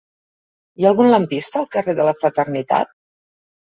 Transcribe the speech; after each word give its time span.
Hi 0.79 0.87
ha 0.87 0.87
algun 0.93 1.11
lampista 1.13 1.63
al 1.63 1.71
carrer 1.79 1.99
de 2.03 2.11
la 2.11 2.19
Fraternitat? 2.25 2.95